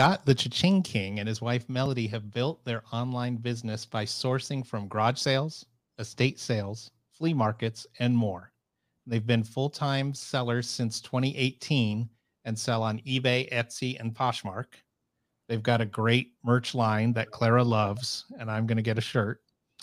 [0.00, 4.66] Scot, the Cha-Ching King, and his wife Melody have built their online business by sourcing
[4.66, 5.66] from garage sales,
[5.98, 8.50] estate sales, flea markets, and more.
[9.06, 12.08] They've been full time sellers since 2018
[12.46, 14.68] and sell on eBay, Etsy, and Poshmark.
[15.50, 19.02] They've got a great merch line that Clara loves, and I'm going to get a
[19.02, 19.42] shirt.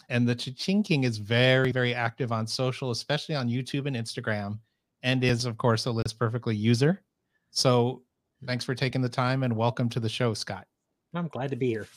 [0.10, 4.58] And the Cha-Ching King is very, very active on social, especially on YouTube and Instagram,
[5.04, 7.04] and is, of course, a List Perfectly user.
[7.52, 8.02] So
[8.46, 10.68] thanks for taking the time and welcome to the show, Scot.
[11.14, 11.88] I'm glad to be here.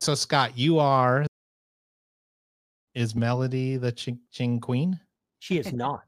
[0.00, 1.24] So, Scot, you are.
[2.94, 4.98] Is Melody the Ching Ching Queen?
[5.38, 6.02] She is not.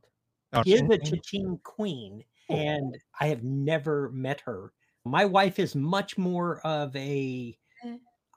[0.52, 2.54] Oh, She is the she- Cha-Ching Queen, Oh.
[2.54, 4.72] and I have never met her.
[5.04, 7.56] My wife is much more of a.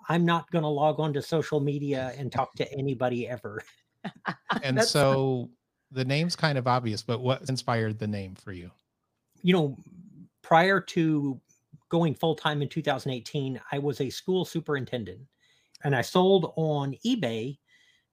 [0.09, 3.61] I'm not going to log on to social media and talk to anybody ever.
[4.63, 5.49] and so
[5.91, 8.71] the name's kind of obvious, but what inspired the name for you?
[9.43, 9.77] You know,
[10.51, 11.39] prior to
[11.87, 15.21] going full time in 2018, I was a school superintendent
[15.85, 17.57] and I sold on eBay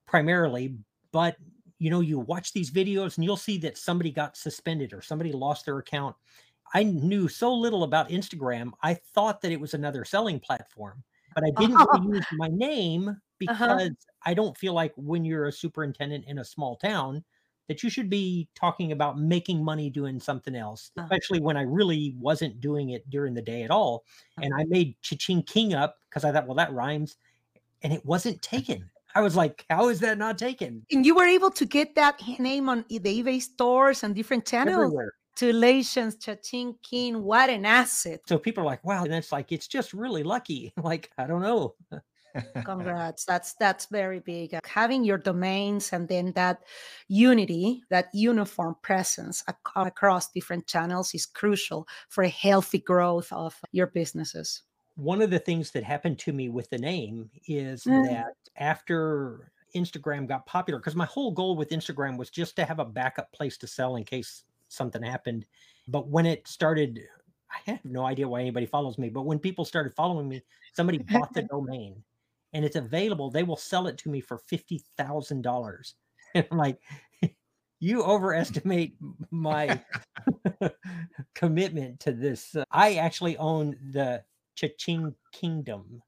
[0.06, 0.76] primarily,
[1.10, 1.36] but
[1.80, 5.32] you know, you watch these videos and you'll see that somebody got suspended or somebody
[5.32, 6.14] lost their account.
[6.72, 8.70] I knew so little about Instagram.
[8.84, 11.02] I thought that it was another selling platform,
[11.34, 13.18] but I didn't really use my name uh-huh.
[13.40, 13.90] because
[14.24, 17.24] I don't feel like when you're a superintendent in a small town
[17.68, 21.02] that you should be talking about making money doing something else, Uh.
[21.02, 24.04] especially when I really wasn't doing it during the day at all.
[24.42, 27.16] And I made Cha-Ching King up because I thought, well, that rhymes.
[27.82, 28.90] And it wasn't taken.
[29.14, 30.84] I was like, how is that not taken?
[30.90, 34.84] And you were able to get that name on the eBay stores and different channels.
[34.84, 35.12] Everywhere.
[35.36, 37.22] Congratulations, Cha-Ching King.
[37.22, 38.20] What an asset.
[38.26, 39.04] So people are like, wow.
[39.04, 40.72] And it's like, it's just really lucky.
[40.82, 41.74] Like, I don't know.
[42.64, 43.24] Congrats.
[43.24, 44.54] That's that's very big.
[44.54, 46.64] Uh, Having your domains and then that
[47.08, 53.64] unity, that uniform presence ac- across different channels is crucial for a healthy growth of
[53.72, 54.62] your businesses.
[54.96, 58.02] one of the things that happened to me with the name is Mm.
[58.02, 62.78] that after Instagram got popular, because my whole goal with Instagram was just to have
[62.80, 65.46] a backup place to sell in case something happened.
[65.86, 67.00] But when it started,
[67.50, 70.42] I have no idea why anybody follows me, but when people started following me,
[70.72, 72.02] somebody bought the domain
[72.52, 73.30] and it's available.
[73.30, 75.92] They will sell it to me for $50,000.
[76.34, 76.78] And I'm like,
[77.80, 78.96] you overestimate
[79.30, 79.80] my
[81.34, 82.54] commitment to this.
[82.54, 84.22] Uh, I actually own the
[84.56, 86.02] Cha-Ching Kingdom.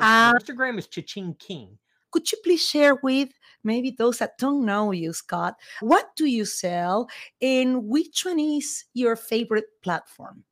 [0.00, 0.32] Ah.
[0.34, 1.78] Instagram is Cha-Ching King.
[2.10, 3.28] Could you please share with
[3.62, 5.54] maybe those that don't know you, Scot?
[5.80, 7.08] What do you sell
[7.40, 10.42] and which one is your favorite platform?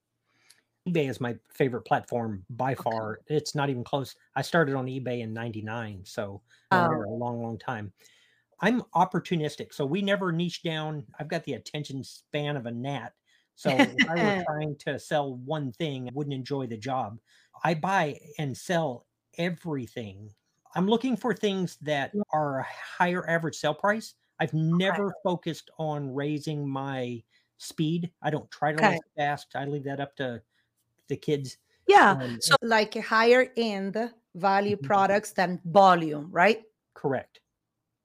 [0.89, 3.21] eBay is my favorite platform by far.
[3.27, 4.17] It's not even close.
[4.37, 7.05] I started on eBay in 99, so I'm Oh.
[7.07, 7.93] a long, long time.
[8.61, 11.07] I'm opportunistic, so we never niche down.
[11.19, 13.15] I've got the attention span of a gnat.
[13.55, 17.21] So if I were trying to sell one thing, I wouldn't enjoy the job.
[17.65, 19.07] I buy and sell
[19.37, 20.35] everything.
[20.75, 24.15] I'm looking for things that are a higher average sale price.
[24.41, 27.23] I've never focused on raising my
[27.59, 28.13] speed.
[28.23, 28.99] I don't try to Okay.
[29.17, 29.55] fast.
[29.57, 30.43] I leave that up to
[31.09, 31.59] the kids.
[31.87, 32.19] Yeah.
[32.21, 33.97] Um, So like a higher end
[34.35, 34.83] value Mhm.
[34.83, 36.63] products than volume, right?
[36.95, 37.41] correct.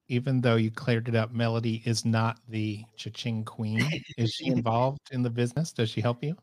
[0.08, 3.82] Even though you cleared it up, Melody is not the Cha-Ching Queen.
[4.18, 5.74] Is she involved in the business?
[5.74, 6.36] Does she help you?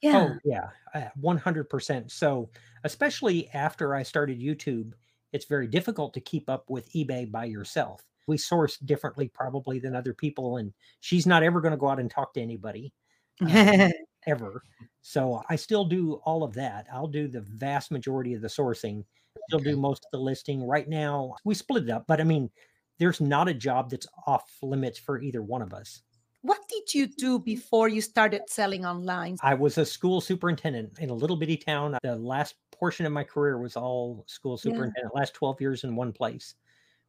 [0.00, 0.16] Yeah.
[0.34, 2.10] Oh, yeah, uh, 100%.
[2.12, 2.50] So,
[2.84, 4.92] especially after I started YouTube,
[5.32, 8.02] it's very difficult to keep up with eBay by yourself.
[8.28, 10.58] We source differently, probably, than other people.
[10.58, 12.92] And she's not ever going to go out and talk to anybody
[13.40, 13.48] um,
[14.28, 14.62] ever.
[15.02, 16.86] So, I still do all of that.
[16.92, 19.04] I'll do the vast majority of the sourcing,
[19.48, 20.62] still do most of the listing.
[20.64, 22.50] Right now, we split it up, but I mean,
[22.98, 26.02] there's not a job that's off limits for either one of us.
[26.42, 29.36] what did you do before you started selling online?
[29.42, 31.96] I was a school superintendent in a little bitty town.
[32.02, 34.72] The last portion of my career was all school Yeah.
[34.72, 36.54] superintendent, last 12 years in one place.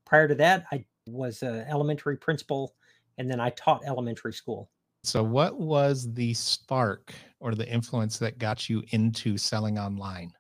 [0.05, 2.75] Prior to that, I was an elementary principal
[3.17, 4.69] and then I taught elementary school.
[5.03, 10.33] So, what was the spark or the influence that got you into selling online?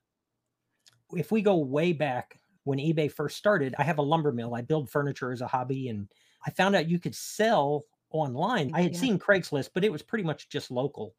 [1.13, 4.53] If we go way back when eBay first started, I have a lumber mill.
[4.55, 6.11] I build furniture as a hobby and
[6.45, 8.69] I found out you could sell online.
[8.73, 8.95] I had Yeah.
[8.95, 11.15] seen Craigslist, but it was pretty much just local.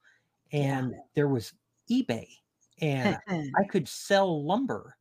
[0.53, 1.55] And there was
[1.91, 2.29] eBay
[2.81, 3.19] and
[3.59, 4.97] I could sell lumber.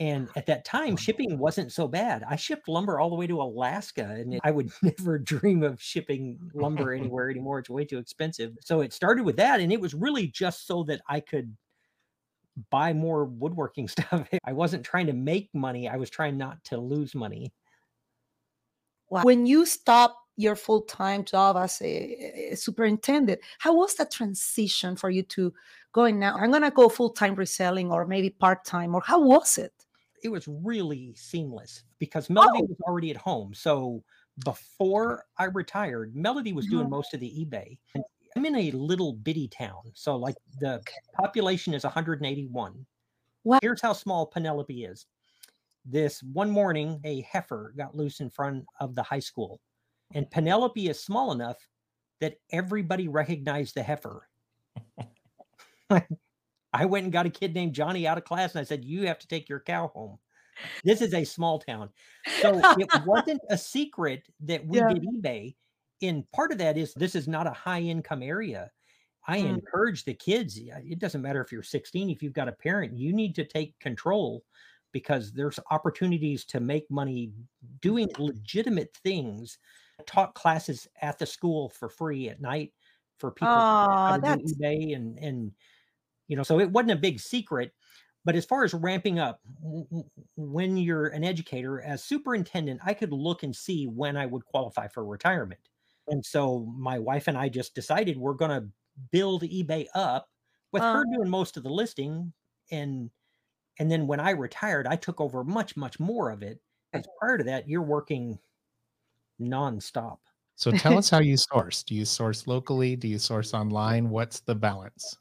[0.00, 2.24] And at that time, shipping wasn't so bad.
[2.26, 6.38] I shipped lumber all the way to Alaska, and I would never dream of shipping
[6.54, 7.58] lumber anywhere anymore.
[7.58, 8.56] It's way too expensive.
[8.62, 11.54] So it started with that, and it was really just so that I could
[12.70, 14.26] buy more woodworking stuff.
[14.42, 17.52] I wasn't trying to make money, I was trying not to lose money.
[19.10, 19.22] Wow.
[19.24, 24.96] When you stop your full time job as a, a superintendent, how was that transition
[24.96, 25.52] for you to
[25.92, 26.36] going now?
[26.36, 29.74] I'm going to go full time reselling or maybe part time, or how was it?
[30.22, 32.66] It was really seamless because Melody Oh.
[32.68, 33.54] was already at home.
[33.54, 34.04] So
[34.44, 36.90] before I retired, Melody was doing Mhm.
[36.90, 37.78] most of the eBay.
[37.94, 38.04] And
[38.36, 39.92] I'm in a little bitty town.
[39.94, 40.82] So, like, the
[41.14, 42.86] population is 181.
[43.44, 43.58] Wow.
[43.62, 45.06] Here's how small Penelope is.
[45.84, 49.60] This one morning, a heifer got loose in front of the high school,
[50.14, 51.68] and Penelope is small enough
[52.20, 54.28] that everybody recognized the heifer.
[56.72, 59.06] I went and got a kid named Johnny out of class, and I said, "You
[59.06, 60.18] have to take your cow home."
[60.84, 61.90] This is a small town,
[62.28, 64.84] so it wasn't a secret that we Yeah.
[64.84, 65.56] did eBay.
[66.02, 68.70] And part of that is this is not a high income area.
[69.26, 69.60] I Mm.
[69.60, 70.58] encourage the kids.
[70.58, 73.78] It doesn't matter if you're 16, if you've got a parent, you need to take
[73.80, 74.44] control
[74.92, 77.32] because there's opportunities to make money
[77.80, 79.58] doing legitimate things.
[80.00, 82.72] I taught classes at the school for free at night
[83.18, 85.52] for people Oh, to do that's eBay and and
[86.30, 87.74] you know, so it wasn't a big secret.
[88.24, 89.42] But as far as ramping up,
[90.36, 94.88] when you're an educator, as superintendent, I could look and see when I would qualify
[94.88, 95.60] for retirement.
[96.08, 96.16] Mm.
[96.16, 98.68] And so my wife and I just decided we're going to
[99.12, 100.28] build eBay up
[100.72, 101.04] with her Oh.
[101.14, 102.34] doing most of the listing.
[102.70, 103.10] And
[103.78, 106.60] and then when I retired, I took over much, much more of it.
[106.94, 108.40] As prior to that, you're working
[109.40, 110.18] nonstop.
[110.56, 111.82] So tell us how you source.
[111.82, 112.94] Do you source locally?
[112.94, 114.10] Do you source online?
[114.10, 115.18] What's the balance?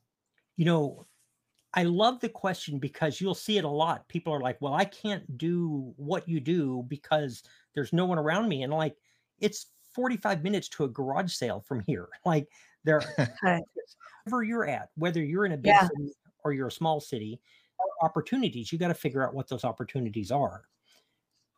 [0.59, 1.07] You know,
[1.73, 4.07] I love the question because you'll see it a lot.
[4.09, 7.44] People are like, "Well, I can't do what you do because
[7.75, 8.97] there's no one around me." And like,
[9.39, 12.09] it's 45 minutes to a garage sale from here.
[12.25, 12.50] Like,
[12.85, 13.01] there,
[14.25, 15.88] wherever you're at, whether you're in a big Yeah.
[15.89, 16.13] city
[16.44, 17.41] or you're a small city,
[18.01, 18.71] opportunities.
[18.71, 20.65] You got to figure out what those opportunities are.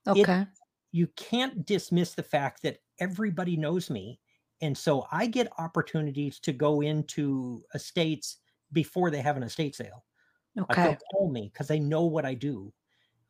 [0.08, 0.46] okay.
[0.92, 4.20] You can't dismiss the fact that everybody knows me.
[4.62, 8.38] And so I get opportunities to go into estates
[8.74, 10.06] before they have an estate sale.
[10.60, 10.84] Okay.
[10.84, 12.74] they'll call me because they know what I do.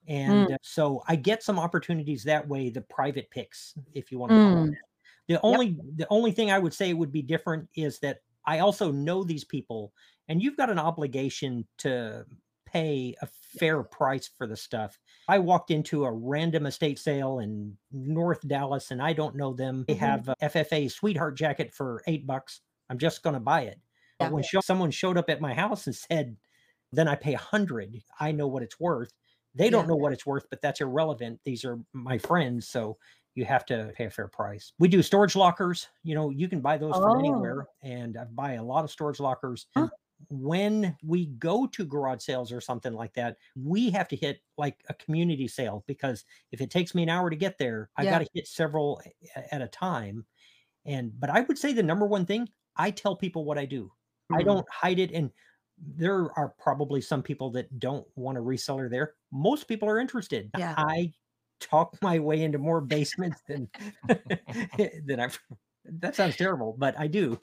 [0.07, 0.47] Mm.
[0.47, 4.31] And uh, so I get some opportunities that way, the private picks, if you want
[4.31, 4.75] to call Mm.
[5.27, 8.91] The only the only thing I would say would be different is that I also
[8.91, 9.93] know these people,
[10.27, 12.25] and you've got an obligation to
[12.65, 14.99] pay a fair price for the stuff.
[15.27, 19.85] I walked into a random estate sale in North Dallas, and I don't know them.
[19.88, 19.99] They Mhm.
[19.99, 22.61] have a FFA sweetheart jacket for eight bucks.
[22.89, 23.79] I'm just going to buy it.
[24.25, 26.38] But when sho- someone showed up at my house and said,
[26.91, 29.13] "Then I pay a hundred, I know what it's worth."
[29.53, 29.89] They don't Yeah.
[29.89, 31.41] know what it's worth, but that's irrelevant.
[31.44, 32.97] These are my friends, so
[33.35, 34.73] you have to pay a fair price.
[34.79, 35.88] We do storage lockers.
[36.03, 37.19] You know, you can buy those from Oh.
[37.19, 39.68] anywhere, and I buy a lot of storage lockers.
[39.75, 39.89] Huh.
[40.29, 44.83] When we go to garage sales or something like that, we have to hit like
[44.88, 48.12] a community sale because if it takes me an hour to get there, I Yeah.
[48.12, 49.01] got to hit several
[49.51, 50.25] at a time.
[50.85, 53.91] And but I would say the number one thing, I tell people what I do.
[54.33, 54.45] I Mm.
[54.45, 55.12] don't hide it.
[55.12, 55.31] And
[55.78, 59.16] there are probably some people that don't want a reseller there.
[59.31, 60.50] Most people are interested.
[60.57, 60.75] Yeah.
[60.78, 61.12] I
[61.60, 63.69] talk my way into more basements than
[65.06, 65.39] than I've
[65.86, 67.39] that sounds terrible, but I do.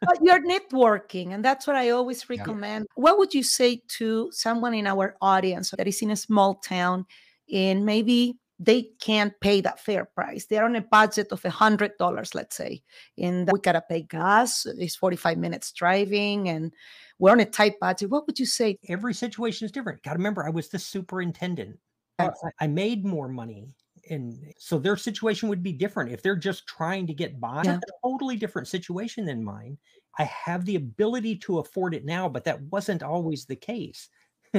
[0.00, 2.36] but you're networking and that's what i always Yeah.
[2.38, 6.56] recommend what would you say to someone in our audience that is in a small
[6.56, 7.04] town
[7.52, 11.92] and maybe they can't pay that fair price they're on a budget of a hundred
[11.98, 12.82] dollars let's say
[13.16, 16.72] and we gotta pay gas it's 45 minutes driving and
[17.18, 20.02] we're on a tight budget what would you say Every situation is different.
[20.02, 21.78] Got to remember, I was the superintendent.
[22.18, 22.38] Yes.
[22.60, 23.68] I made more money.
[24.10, 26.10] And so their situation would be different.
[26.10, 27.76] If they're just trying to get by, Yeah.
[27.76, 29.76] a totally different situation than mine.
[30.18, 34.08] I have the ability to afford it now, but that wasn't always the case.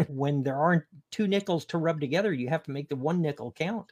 [0.07, 3.51] When there aren't two nickels to rub together, you have to make the one nickel
[3.51, 3.91] count.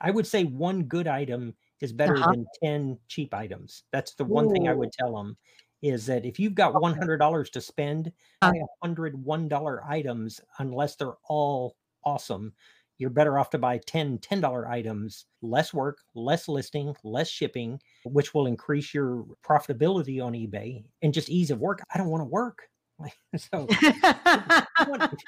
[0.00, 2.34] I would say one good item is better Uh-huh.
[2.34, 3.84] than 10 cheap items.
[3.92, 5.36] That's the one thing I would tell them
[5.82, 8.12] is that if you've got $100 to spend,
[8.42, 8.52] Uh.
[8.52, 12.54] buy 100 $1 items unless they're all awesome.
[12.98, 18.34] You're better off to buy 10 $10 items, less work, less listing, less shipping, which
[18.34, 21.80] will increase your profitability on eBay and just ease of work.
[21.94, 22.70] I don't want to work.
[23.36, 25.22] so you want- if-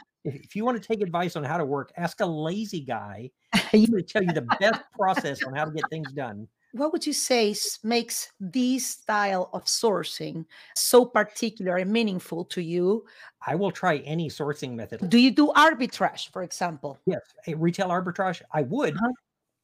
[0.45, 3.31] if you want to take advice on how to work, ask a lazy guy.
[3.71, 6.49] He's going to tell you the best process on how to get things done.
[6.73, 7.55] what would you say
[7.85, 10.45] makes this style of sourcing
[10.75, 13.05] so particular and meaningful to you
[13.47, 15.09] I will try any sourcing method.
[15.09, 18.95] do you do arbitrage for example Yes, a retail arbitrage, I would.
[18.95, 19.13] Uh-huh.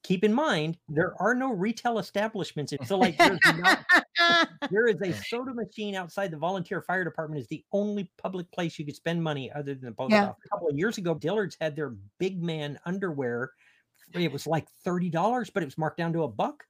[0.02, 2.72] Keep in mind, there are no retail establishments.
[2.84, 3.84] So, like, there's not,
[4.70, 8.78] there is a soda machine outside the volunteer fire department is the only public place
[8.78, 10.30] you could spend money other than the post Yeah.
[10.30, 10.42] office.
[10.44, 13.52] A couple of years ago, Dillard's had their big man underwear.
[14.12, 16.64] It was like thirty dollars, but it was marked down to a buck.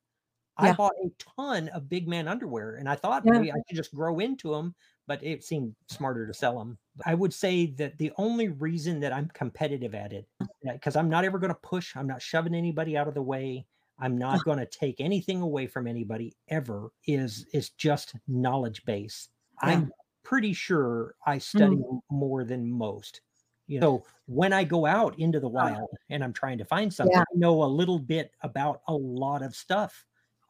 [0.59, 3.33] I bought a ton of big man underwear, and I thought Yeah.
[3.33, 4.75] maybe I could just grow into them
[5.06, 6.78] but it seemed smarter to sell them.
[7.04, 10.26] I would say that the only reason that I'm competitive at it,
[10.62, 13.66] because I'm not ever going to push, I'm not shoving anybody out of the way.
[13.99, 19.28] I'm not going to take anything away from anybody ever is is just knowledge base.
[19.62, 19.71] Yeah.
[19.71, 19.92] I'm
[20.23, 22.00] pretty sure I study Mm.
[22.11, 23.21] more than most.
[23.68, 26.92] You know, so when I go out into the wild and I'm trying to find
[26.92, 27.23] something, Yeah.
[27.23, 30.04] I know a little bit about a lot of stuff.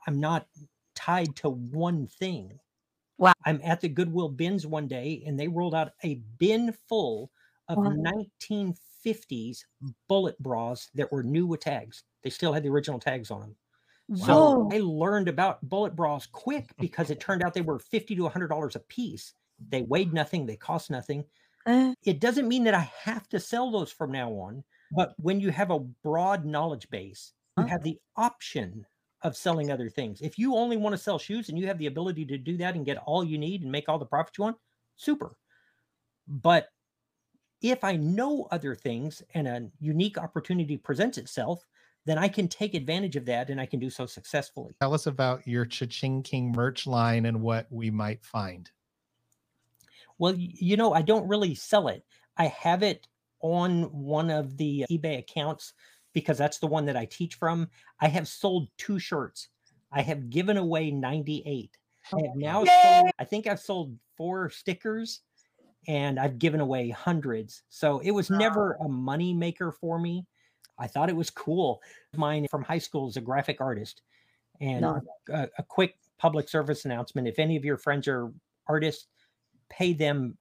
[0.06, 0.46] I'm not
[0.94, 2.58] tied to one thing.
[3.22, 3.32] Wow.
[3.44, 7.30] I'm at the Goodwill bins one day and they rolled out a bin full
[7.68, 7.84] of Wow.
[7.84, 9.64] 1950s
[10.08, 12.04] bullet bras that were new with tags.
[12.22, 13.56] They still had the original tags on them.
[14.14, 14.68] So.
[14.72, 18.48] I learned about bullet bras quick because it turned out they were 50 to 100
[18.48, 19.34] dollars a piece.
[19.70, 21.24] They weighed nothing, they cost nothing.
[21.66, 25.40] Eh, It doesn't mean that I have to sell those from now on, but when
[25.40, 28.86] you have a broad knowledge base, you have the option
[29.22, 30.20] of selling other things.
[30.20, 32.74] If you only want to sell shoes and you have the ability to do that
[32.74, 34.56] and get all you need and make all the profit you want,
[34.96, 35.36] super.
[36.28, 36.68] But
[37.60, 41.64] if I know other things and a unique opportunity presents itself,
[42.04, 44.74] then I can take advantage of that and I can do so successfully.
[44.80, 48.68] Tell us about your Cha-Ching King merch line and what we might find.
[50.18, 52.04] Well, you know, I don't really sell it.
[52.36, 53.06] I have it
[53.40, 55.74] on one of the eBay accounts
[56.12, 57.68] because that's the one that I teach from.
[58.00, 59.48] I have sold two shirts.
[59.92, 61.76] I have given away 98.
[62.12, 65.20] I have oh, now sold, I think I've sold four stickers
[65.88, 67.62] and I've given away hundreds.
[67.68, 70.26] So it was never a money maker for me.
[70.78, 71.80] I thought it was cool.
[72.16, 74.02] Mine from high school is a graphic artist.
[74.60, 75.00] And No.
[75.30, 78.32] a, a quick public service announcement if any of your friends are
[78.68, 79.08] artists,
[79.70, 80.36] pay them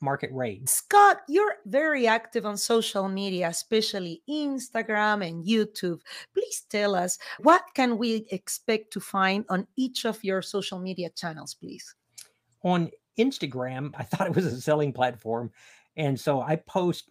[0.00, 0.68] market rate.
[0.68, 6.00] Scot, you're very active on social media, especially Instagram and YouTube.
[6.34, 11.10] Please tell us what can we expect to find on each of your social media
[11.10, 11.94] channels, please?
[12.62, 15.52] On Instagram, I thought it was a selling platform.
[15.96, 17.10] And so I post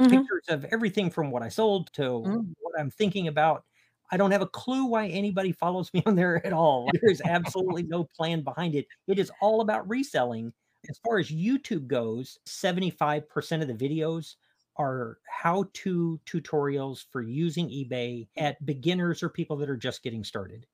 [0.00, 0.10] Mhm.
[0.10, 2.54] pictures of everything from what I sold to Mm.
[2.60, 3.64] what I'm thinking about.
[4.12, 6.88] I don't have a clue why anybody follows me on there at all.
[7.02, 7.20] There's
[7.76, 8.86] absolutely no plan behind it.
[9.08, 10.52] It is all about reselling.
[10.88, 14.36] As far as YouTube goes, 75% of the videos
[14.76, 20.22] are how to tutorials for using eBay at beginners or people that are just getting
[20.22, 20.66] started.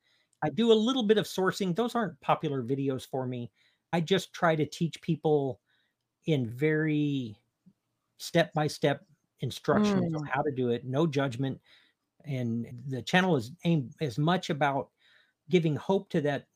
[0.42, 1.75] I do a little bit of sourcing.
[1.75, 3.50] Those aren't popular videos for me.
[3.94, 5.61] I just try to teach people
[6.26, 7.37] in very
[8.18, 9.06] step by step
[9.40, 10.28] instructions on Mm.
[10.30, 11.61] how to do it, no judgment.
[12.25, 14.90] And the channel is aimed as much about
[15.50, 16.49] giving hope to that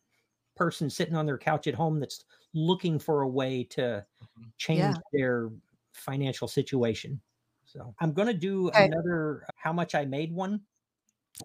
[0.58, 4.48] person sitting on their couch at home that's looking for a way to mm-hmm.
[4.58, 4.94] change Yeah.
[5.12, 5.50] their
[5.92, 7.20] financial situation.
[7.64, 8.86] So I'm going to do Okay.
[8.86, 10.60] another how much I made one.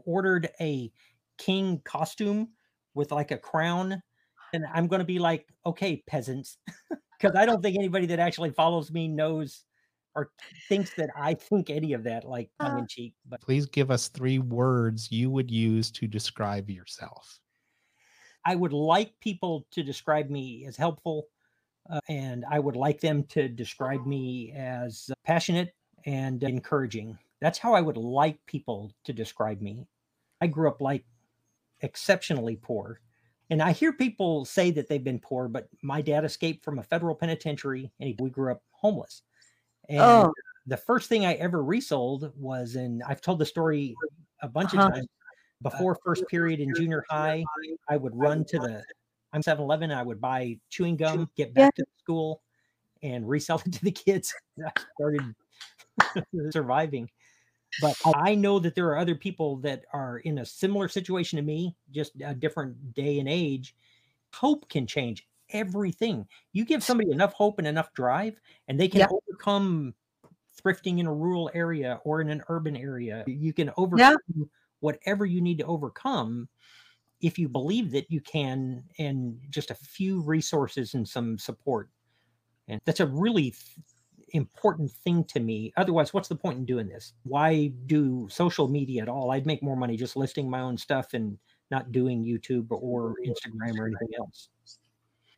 [0.05, 0.91] Ordered a
[1.37, 2.49] king costume
[2.95, 4.01] with like a crown
[4.53, 6.57] and I'm going to be like, okay, peasants,
[7.19, 9.65] because I don't think anybody that actually follows me knows
[10.15, 10.31] or
[10.69, 13.15] thinks that I think any of that, like tongue uh in cheek.
[13.27, 17.39] But Please give us three words you would use to describe yourself.
[18.45, 21.27] I would like people to describe me as helpful,
[21.89, 27.17] uh, and I would like them to describe me as passionate and encouraging.
[27.41, 29.87] That's how I would like people to describe me.
[30.41, 31.05] I grew up like
[31.81, 33.01] exceptionally poor.
[33.49, 36.83] And I hear people say that they've been poor, but my dad escaped from a
[36.83, 39.23] federal penitentiary and he, we grew up homeless.
[39.89, 40.33] And Oh.
[40.65, 43.95] the first thing I ever resold was, and I've told the story
[44.41, 44.89] a bunch Uh-huh.
[44.89, 45.07] of times
[45.61, 47.43] before first period in junior high,
[47.89, 48.83] I would run to the
[49.33, 52.41] I'm 7-Eleven, I would buy chewing gum, get back to school,
[53.01, 54.33] and resell it to the kids.
[54.63, 55.21] I started
[56.51, 57.09] surviving.
[57.81, 61.41] But I know that there are other people that are in a similar situation to
[61.41, 63.75] me, just a different day and age.
[64.35, 66.27] Hope can change everything.
[66.51, 69.07] You give somebody enough hope and enough drive, and they can Yeah.
[69.09, 69.95] overcome
[70.63, 73.23] thrifting in a rural area or in an urban area.
[73.25, 74.49] You can overcome
[74.83, 76.49] whatever you need to overcome
[77.21, 81.89] if you believe that you can and just a few resources and some support.
[82.67, 83.77] And that's a really th-
[84.33, 85.71] important thing to me.
[85.77, 87.13] Otherwise what's the point in doing this?
[87.23, 89.31] Why do social media at all?
[89.31, 91.37] I'd make more money just listing my own stuff and
[91.71, 94.49] not doing youtube or instagram or anything else.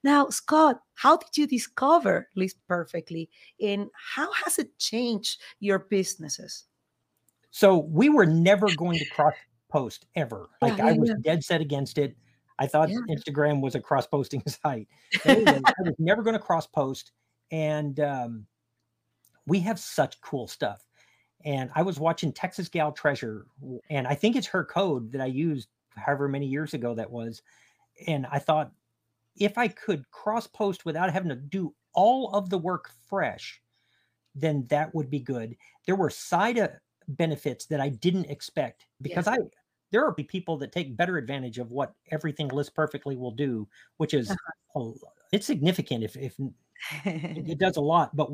[0.03, 3.29] Now, Scot, how did you discover List Perfectly
[3.61, 6.65] and how has it changed your businesses?
[7.55, 9.33] So we were never going to cross
[9.71, 10.49] post ever.
[10.61, 12.17] Yeah, Like I was dead set against it.
[12.59, 12.97] I thought Yeah.
[13.09, 14.89] Instagram was a cross posting site.
[15.23, 17.13] Anyway, I was never going to cross post.
[17.51, 18.45] And um,
[19.47, 20.85] we have such cool stuff.
[21.45, 23.45] And I was watching Texas Gal Treasure,
[23.89, 27.41] and I think it's her code that I used however many years ago that was.
[28.05, 28.73] And I thought,
[29.37, 33.61] if I could cross post without having to do all of the work fresh,
[34.35, 35.55] then that would be good.
[35.85, 36.67] There were side uh,
[37.07, 39.37] benefits that I didn't expect because I
[39.91, 44.13] there are people that take better advantage of what everything list perfectly will do, which
[44.13, 44.91] is uh-huh.
[45.31, 46.35] it's significant if if
[47.05, 48.15] it does a lot.
[48.15, 48.29] But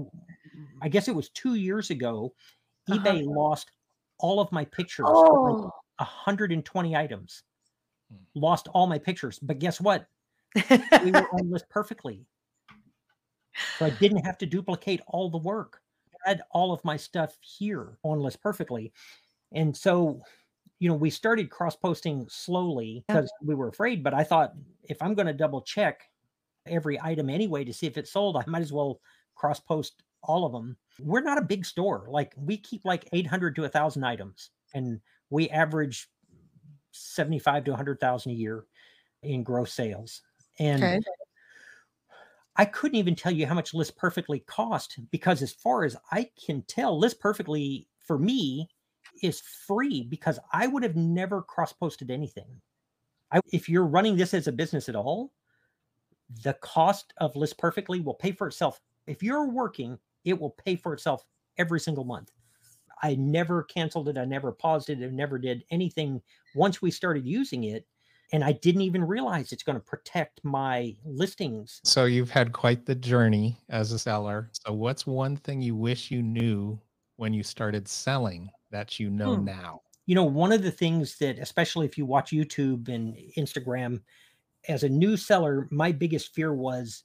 [0.81, 2.33] I guess it was two years ago,
[2.89, 2.99] uh-huh.
[2.99, 3.71] eBay lost
[4.19, 5.43] all of my pictures, oh.
[5.43, 7.43] like 120 items,
[8.09, 8.17] hmm.
[8.35, 9.39] lost all my pictures.
[9.39, 10.07] But guess what?
[10.55, 12.25] we were on list perfectly.
[13.77, 15.81] So I didn't have to duplicate all the work.
[16.25, 18.93] Had all of my stuff here on list perfectly.
[19.53, 20.21] And so,
[20.79, 24.03] you know, we started cross posting slowly because we were afraid.
[24.03, 26.03] But I thought if I'm going to double check
[26.65, 29.01] every item anyway to see if it's sold, I might as well
[29.35, 30.77] cross post all of them.
[30.99, 32.05] We're not a big store.
[32.09, 36.07] Like we keep like 800 to 1,000 items and we average
[36.91, 38.65] 75 to 100,000 a year
[39.23, 40.21] in gross sales.
[40.59, 40.99] And okay.
[42.61, 46.29] I couldn't even tell you how much List Perfectly cost because, as far as I
[46.45, 48.69] can tell, List Perfectly for me
[49.23, 52.61] is free because I would have never cross posted anything.
[53.31, 55.33] I, if you're running this as a business at all,
[56.43, 58.79] the cost of List Perfectly will pay for itself.
[59.07, 61.25] If you're working, it will pay for itself
[61.57, 62.31] every single month.
[63.01, 64.19] I never canceled it.
[64.19, 64.99] I never paused it.
[65.03, 66.21] I never did anything
[66.53, 67.87] once we started using it
[68.31, 71.81] and I didn't even realize it's going to protect my listings.
[71.83, 74.49] So you've had quite the journey as a seller.
[74.53, 76.79] So what's one thing you wish you knew
[77.17, 79.45] when you started selling that you know hmm.
[79.45, 79.81] now?
[80.05, 84.01] You know, one of the things that especially if you watch YouTube and Instagram
[84.67, 87.03] as a new seller, my biggest fear was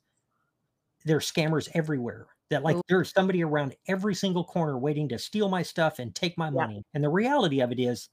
[1.05, 2.29] there's scammers everywhere.
[2.49, 6.39] That like there's somebody around every single corner waiting to steal my stuff and take
[6.39, 6.85] my money.
[6.95, 8.09] And the reality of it is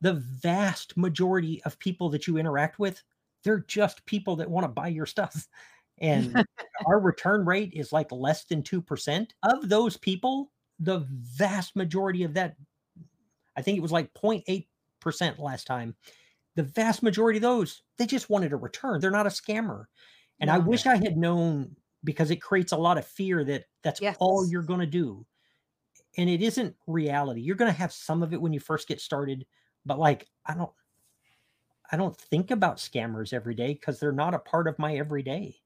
[0.00, 3.02] the vast majority of people that you interact with,
[3.44, 5.46] they're just people that want to buy your stuff.
[6.00, 6.44] And
[6.86, 9.30] our return rate is like less than 2%.
[9.42, 12.54] Of those people, the vast majority of that,
[13.56, 15.96] I think it was like 0.8% last time.
[16.54, 19.00] The vast majority of those, they just wanted a return.
[19.00, 19.86] They're not a scammer.
[20.38, 24.00] And I wish I had known because it creates a lot of fear that that's
[24.00, 24.16] yes.
[24.20, 25.26] all you're going to do.
[26.16, 27.40] And it isn't reality.
[27.40, 29.46] You're going to have some of it when you first get started,
[29.88, 30.70] but like I don't
[31.90, 35.56] I don't think about scammers every day because they're not a part of my everyday.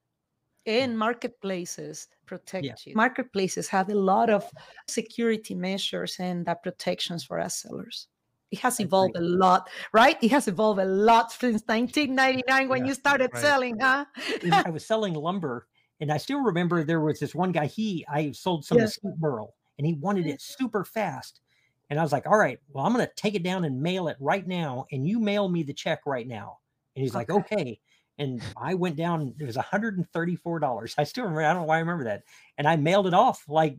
[0.65, 2.75] And marketplaces protect yeah.
[2.85, 2.95] you.
[2.95, 4.49] Marketplaces have a lot of
[4.87, 8.07] security measures and uh, protections for us sellers.
[8.49, 10.15] It has evolved a lot, right?
[10.23, 13.41] It has evolved a lot since 1999 when yeah, you started right.
[13.41, 14.05] selling, huh?
[14.65, 15.67] I was selling lumber,
[15.99, 17.65] and I still remember there was this one guy.
[17.65, 18.87] He I sold some yeah.
[19.17, 21.41] burl, and he wanted it super fast.
[21.89, 24.07] And I was like, all right, well, I'm going to take it down and mail
[24.07, 24.85] it right now.
[24.91, 26.59] And you mail me the check right now.
[26.95, 27.17] And he's okay.
[27.17, 27.79] like, okay.
[28.17, 30.93] And I went down, it was $134.
[30.97, 32.23] I still remember, I don't know why I remember that.
[32.57, 33.77] And I mailed it off like,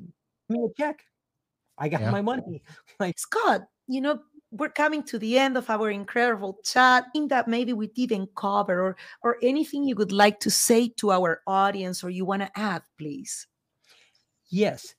[0.48, 1.02] me a check.
[1.78, 2.10] I got yeah.
[2.10, 2.62] my money.
[3.00, 4.20] Like, Scot, you know,
[4.52, 7.06] we're coming to the end of our incredible chat.
[7.12, 11.10] Thing that maybe we didn't cover, or or anything you would like to say to
[11.10, 13.48] our audience, or you want to add, please.
[14.48, 14.94] Yes,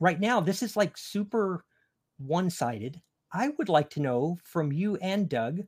[0.00, 1.64] right now this is like super
[2.18, 3.00] one sided.
[3.32, 5.60] I would like to know from you and Doug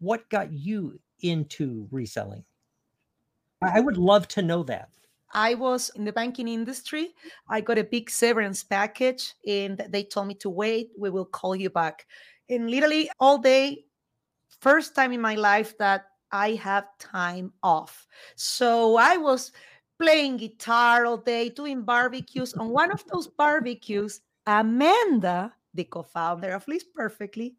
[0.00, 2.44] what got you into reselling.
[3.62, 4.90] I would love to know that.
[5.32, 7.14] I was in the banking industry.
[7.48, 10.90] I got a big severance package and they told me to wait.
[10.96, 12.06] We will call you back.
[12.48, 13.84] And literally all day,
[14.60, 18.06] first time in my life that I have time off.
[18.36, 19.52] So I was
[20.00, 22.54] playing guitar all day, doing barbecues.
[22.54, 27.56] On one of those barbecues, Amanda the co founder of List Perfectly,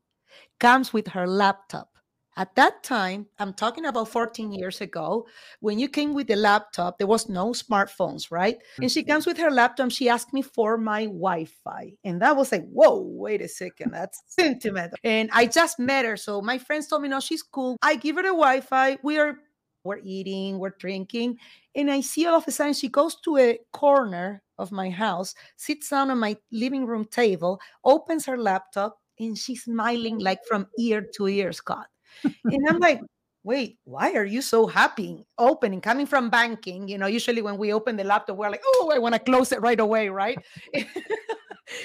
[0.60, 1.89] comes with her laptop.
[2.38, 5.25] At that time, I'm talking about 14 years ago,
[5.62, 8.58] when you came with the laptop, there was no smartphones, right?
[8.82, 9.12] And she mm-hmm.
[9.12, 9.89] comes with her laptop.
[9.91, 11.93] She asked me for my Wi Fi.
[12.04, 14.97] And that was like, whoa, wait a second, that's sentimental.
[15.06, 16.17] And I just met her.
[16.17, 17.78] So my friends told me, no, she's cool.
[17.82, 18.97] I give her the Wi Fi.
[19.01, 19.38] We are
[19.85, 21.37] we're eating, we're drinking.
[21.75, 25.35] And I see all of a sudden she goes to a corner of my house,
[25.55, 30.67] sits down on my living room table, opens her laptop, and she's smiling like from
[30.79, 31.87] ear to ear, Scot.
[32.23, 32.99] and I'm like,
[33.43, 36.87] wait, why are you so happy opening, coming from banking?
[36.87, 39.51] You know, usually when we open the laptop, we're like, oh, I want to close
[39.51, 40.37] it right away, right?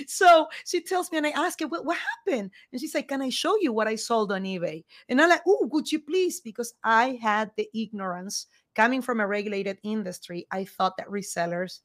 [0.06, 2.50] so she tells me, and I ask her, what, what happened?
[2.72, 4.84] And she's like, Can I show you what I sold on eBay?
[5.08, 6.40] And I'm like, Oh, would you please?
[6.40, 10.46] Because I had the ignorance coming from a regulated industry.
[10.50, 11.80] I thought that resellers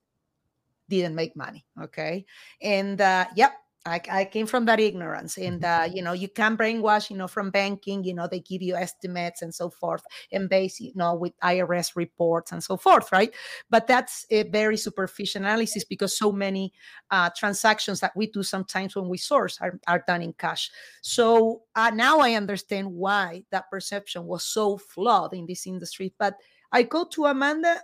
[0.90, 1.66] didn't make money.
[1.82, 2.26] Okay.
[2.62, 3.54] And uh, yep,
[3.86, 5.64] I, I came from that ignorance, and Mm-hmm.
[5.64, 7.10] uh, you know, you can brainwash.
[7.10, 10.80] You know, from banking, you know, they give you estimates and so forth, and base,
[10.80, 13.34] you know, with IRS reports and so forth, right?
[13.70, 16.74] But that's a very superficial analysis because so many
[17.12, 20.72] uh, transactions that we do sometimes when we source are, are done in cash.
[21.02, 26.14] So uh, now I understand why that perception was so flawed in this industry.
[26.18, 26.36] But
[26.72, 27.82] I go to Amanda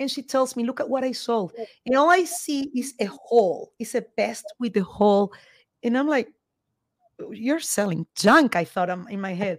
[0.00, 1.52] and she tells me, Look at what I sold.
[1.86, 5.32] And all I see is a hole, it's a vest with a hole.
[5.84, 6.28] And I'm like,
[7.32, 8.56] you're selling junk.
[8.56, 9.58] I thought I'm in my head,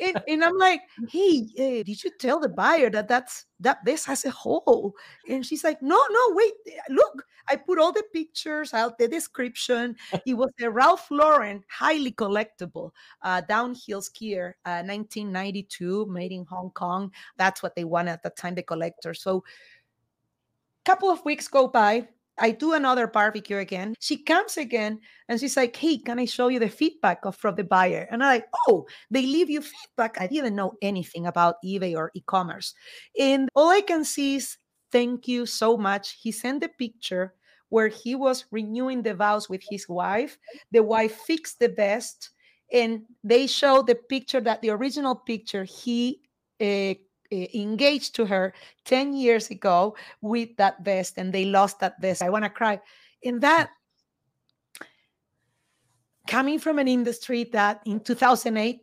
[0.00, 4.04] and, and I'm like, hey, eh, did you tell the buyer that that's that this
[4.06, 4.94] has a hole?
[5.28, 9.08] And she's like, no, no, wait, eh, look, I put all the pictures out, the
[9.08, 9.96] description.
[10.26, 12.90] It was a Ralph Lauren, highly collectible,
[13.22, 17.12] uh, downhill skier, uh, 1992, made in Hong Kong.
[17.36, 19.14] That's what they wanted at the time, the collector.
[19.14, 19.44] So,
[20.84, 22.08] couple of weeks go by.
[22.38, 23.94] I do another barbecue again.
[24.00, 27.56] She comes again and she's like, Hey, can I show you the feedback of from
[27.56, 28.08] the buyer?
[28.10, 30.20] And I'm like, Oh, they leave you feedback.
[30.20, 32.74] I didn't know anything about eBay or e-commerce.
[33.18, 34.56] And all I can see is
[34.90, 36.16] thank you so much.
[36.20, 37.34] He sent a picture
[37.68, 40.36] where he was renewing the vows with his wife.
[40.72, 42.30] The wife fixed the vest,
[42.70, 46.20] and they show the picture that the original picture he
[46.60, 46.94] uh,
[47.32, 48.52] Eh, engaged to her
[48.84, 52.20] 10 years ago with that vest and they lost that vest.
[52.20, 52.78] I want to cry.
[53.22, 53.70] In that,
[56.28, 58.80] coming from an industry that in 2008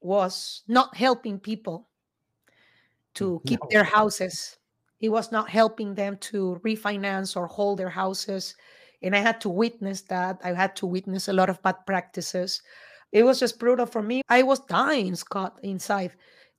[0.00, 1.86] was not helping people
[3.14, 3.48] to mm-hmm.
[3.48, 3.68] keep No.
[3.70, 4.58] their houses,
[4.98, 8.56] it was not helping them to refinance or hold their houses.
[9.02, 10.40] And I had to witness that.
[10.42, 12.60] I had to witness a lot of bad practices.
[13.12, 14.22] It was just brutal for me.
[14.28, 16.12] I was dying, Scot, inside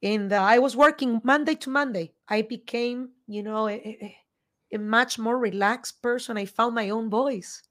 [0.03, 2.13] and uh, I was working Monday to Monday.
[2.27, 4.17] I became, you know, a, a,
[4.73, 6.37] a much more relaxed person.
[6.37, 7.63] I found my own voice,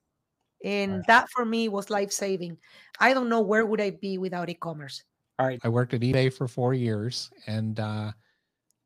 [0.65, 1.07] and Right.
[1.07, 2.57] that for me was life saving.
[2.99, 5.05] I don't know where would I be without e-commerce.
[5.39, 5.61] All right.
[5.63, 8.13] I worked at eBay for four years, and uh,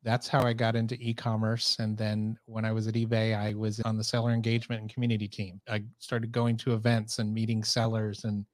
[0.02, 1.76] that's how I got into e-commerce.
[1.78, 5.28] And then when I was at eBay, I was on the seller engagement and community
[5.28, 5.60] team.
[5.68, 8.46] I started going to events and meeting sellers and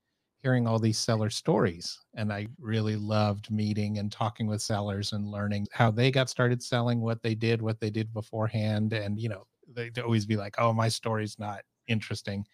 [0.42, 1.98] hearing all these seller stories.
[2.14, 6.62] And I really loved meeting and talking with sellers and learning how they got started
[6.62, 8.92] selling, what they did, what they did beforehand.
[8.92, 12.44] And, you know, they'd always be like, oh, my story's not interesting.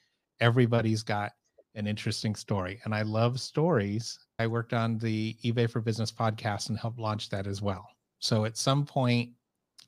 [0.40, 1.32] Everybody's got
[1.74, 2.80] an interesting story.
[2.84, 4.18] And I love stories.
[4.38, 7.88] I worked on the eBay for Business podcast and helped launch that as well.
[8.18, 9.30] So at some point,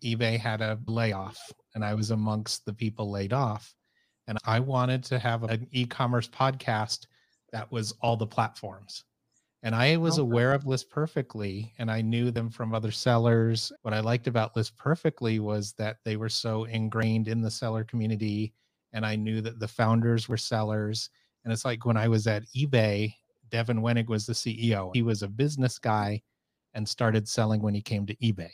[0.03, 1.39] eBay had a layoff,
[1.75, 3.75] and I was amongst the people laid off.
[4.27, 7.07] And I wanted to have an e commerce podcast
[7.53, 9.05] that was all the platforms.
[9.63, 10.31] And I was oh, Okay.
[10.31, 13.73] aware of List Perfectly and I knew them from other sellers.
[13.83, 17.85] What I liked about List Perfectly was that they were so ingrained in the seller
[17.85, 18.55] community.
[18.93, 21.11] And I knew that the founders were sellers.
[21.45, 23.15] And it's like when I was at eBay,
[23.51, 24.91] Devin Wenig was the CEO.
[24.95, 26.23] He was a business guy
[26.75, 28.51] and started selling when he came to eBay.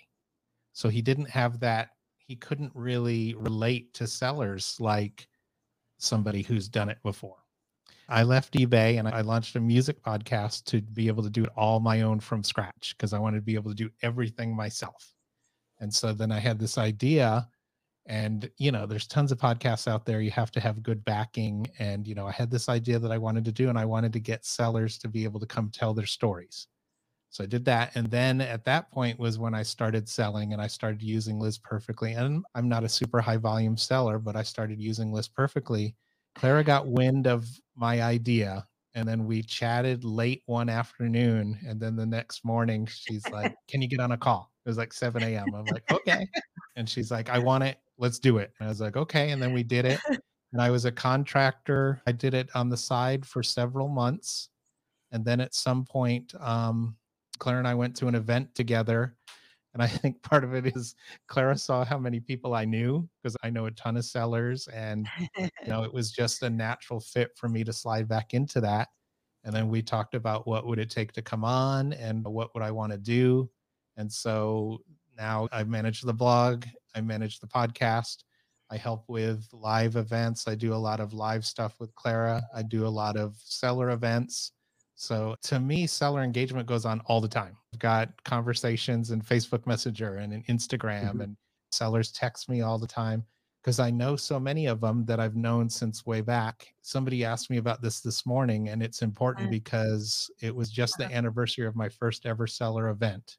[0.73, 5.29] So he didn't have that, he couldn't really relate to sellers like
[5.99, 7.37] somebody who's done it before.
[8.09, 11.51] I left eBay and I launched a music podcast to be able to do it
[11.57, 15.13] all my own from scratch because I wanted to be able to do everything myself.
[15.81, 17.49] And so then I had this idea
[18.09, 21.67] and you know there's tons of podcasts out there you have to have good backing
[21.81, 24.13] and you know I had this idea that I wanted to do and I wanted
[24.13, 26.69] to get sellers to be able to come tell their stories.
[27.31, 30.63] So I did that and then at that point was when I started selling and
[30.63, 34.43] I started using List Perfectly and I'm not a super high volume seller but I
[34.43, 35.97] started using List Perfectly
[36.37, 41.59] Clara got wind of my idea and then we chatted late one afternoon.
[41.67, 44.51] And then the next morning, she's like, Can you get on a call?
[44.65, 45.55] It was like 7 a.m.
[45.55, 46.27] I'm like, Okay.
[46.77, 47.79] And she's like, I want it.
[47.99, 48.53] Let's do it.
[48.59, 49.31] And I was like, Okay.
[49.31, 50.01] And then we did it.
[50.53, 52.01] And I was a contractor.
[52.07, 54.49] I did it on the side for several months.
[55.13, 56.97] And then at some point, um,
[57.39, 59.17] Claire and I went to an event together.
[59.77, 60.95] And I think part of it is
[61.27, 64.69] Clara saw how many people I knew because I know a ton of sellers.
[64.69, 65.07] And,
[65.39, 68.89] you know, it was just a natural fit for me to slide back into that.
[69.45, 72.63] And then we talked about what would it take to come on and what would
[72.63, 73.51] I want to do.
[73.99, 74.79] And so
[75.15, 78.25] now I manage the blog, I manage the podcast,
[78.71, 80.49] I help with live events.
[80.49, 82.43] I do a lot of live stuff with Clara.
[82.55, 84.53] I do a lot of seller events.
[84.97, 87.57] So to me, seller engagement goes on all the time.
[87.73, 91.23] I've got conversations in Facebook Messenger and in Instagram, Mhm.
[91.23, 91.37] and
[91.71, 93.27] sellers text me all the time
[93.63, 96.73] because I know so many of them that I've known since way back.
[96.81, 99.51] Somebody asked me about this this morning, and it's important Mm.
[99.51, 103.37] because it was just the anniversary of my first ever seller event.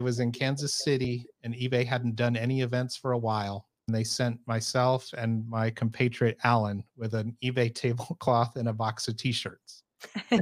[0.00, 3.68] It was in Kansas City, and eBay hadn't done any events for a while.
[3.88, 9.06] And they sent myself and my compatriot Alan with an eBay tablecloth and a box
[9.08, 9.16] of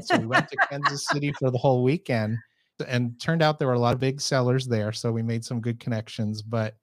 [0.02, 2.38] so we went to Kansas City for the whole weekend
[2.86, 4.92] and turned out there were a lot of big sellers there.
[4.92, 6.42] So we made some good connections.
[6.42, 6.76] But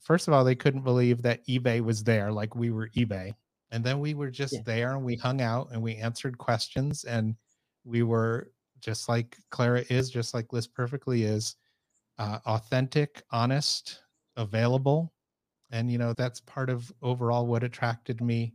[0.00, 3.32] first of all, they couldn't believe that eBay was there, like we were eBay.
[3.70, 4.60] And then we were just yeah.
[4.64, 7.34] there and we hung out and we answered questions and
[7.84, 11.56] we were just like Clara is, just like List Perfectly is,
[12.18, 14.02] uh, authentic, honest,
[14.36, 15.12] available.
[15.70, 18.52] And, you know, that's part of overall what attracted me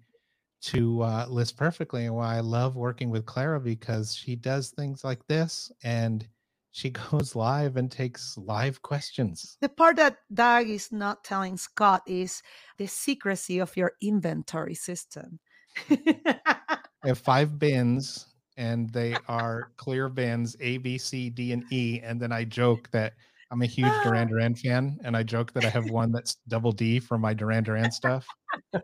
[0.61, 5.03] to uh, List Perfectly and why I love working with Clara because she does things
[5.03, 6.27] like this and
[6.71, 9.57] she goes live and takes live questions.
[9.61, 12.41] The part that Doug is not telling Scot is
[12.77, 15.39] the secrecy of your inventory system.
[15.89, 22.01] I have five bins and they are clear bins A, B, C, D, and E.
[22.03, 23.13] And then I joke that
[23.51, 26.71] I'm a huge Duran Duran fan, and I joke that I have one that's double
[26.71, 28.25] D for my Duran Duran stuff.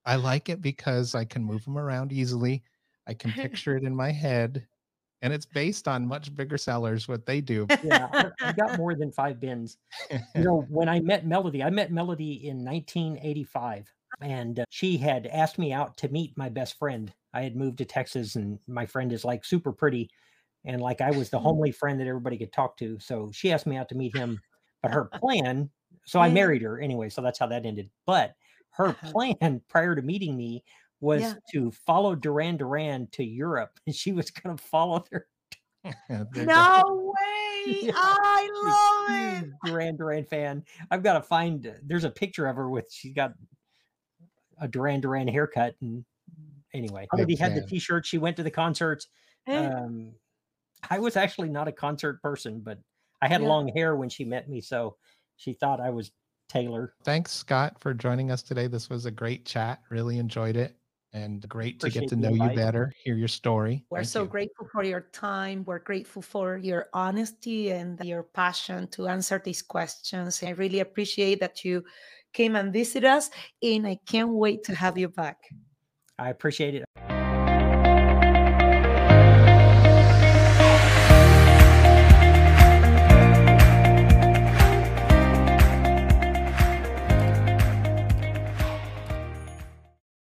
[0.05, 2.63] I like it because I can move them around easily.
[3.07, 4.65] I can picture it in my head,
[5.21, 7.67] and it's based on much bigger sellers what they do.
[7.83, 9.77] Yeah, I got more than five bins.
[10.09, 15.27] You know, when I met Melody, I met Melody in 1985, and uh, she had
[15.27, 17.13] asked me out to meet my best friend.
[17.33, 20.09] I had moved to Texas, and my friend is like super pretty,
[20.63, 22.97] and like I was the homely friend that everybody could talk to.
[23.01, 24.39] So she asked me out to meet him
[24.83, 25.69] but her plan,
[26.05, 27.09] so I married her anyway.
[27.09, 27.89] So that's how that ended.
[28.05, 28.35] But
[28.71, 29.11] her uh-huh.
[29.11, 30.63] plan prior to meeting me
[30.99, 31.33] was yeah.
[31.53, 35.27] to follow Duran Duran to Europe, and she was going to follow their.
[36.35, 37.81] no way!
[37.81, 37.91] Yeah.
[37.95, 38.49] I
[39.09, 39.49] love it.
[39.65, 40.63] Duran Duran fan.
[40.91, 41.73] I've got to find.
[41.83, 42.87] There's a picture of her with.
[42.91, 43.33] She's got
[44.59, 46.05] a Duran Duran haircut, and
[46.73, 48.05] anyway, He had the T-shirt.
[48.05, 49.07] She went to the concerts.
[49.47, 50.13] Um,
[50.89, 52.79] I was actually not a concert person, but
[53.23, 53.47] I had yeah.
[53.47, 54.97] long hair when she met me, so
[55.37, 56.11] she thought I was
[56.49, 56.93] Taylor.
[57.05, 58.67] Thanks, Scot, for joining us today.
[58.67, 59.79] This was a great chat.
[59.89, 60.75] Really enjoyed it
[61.13, 63.85] and great Appreciate to get to know you better, hear your story.
[63.89, 64.27] We're Thank so you.
[64.27, 65.63] grateful for your time.
[65.65, 70.43] We're grateful for your honesty and your passion to answer these questions.
[70.43, 71.85] I really appreciate that you
[72.33, 73.29] came and visited us,
[73.61, 75.37] and I can't wait to have you back.
[76.19, 77.22] I appreciate it.